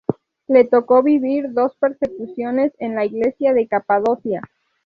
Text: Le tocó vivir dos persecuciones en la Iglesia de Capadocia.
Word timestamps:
Le 0.47 0.63
tocó 0.65 1.03
vivir 1.03 1.53
dos 1.53 1.75
persecuciones 1.77 2.73
en 2.79 2.95
la 2.95 3.05
Iglesia 3.05 3.53
de 3.53 3.67
Capadocia. 3.67 4.41